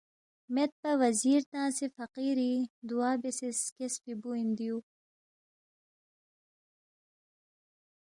[0.53, 2.51] میدپا وزیر تنگسے فقیری
[2.89, 4.77] دُعا بیاسے سکیسفی بُو اِن دیُو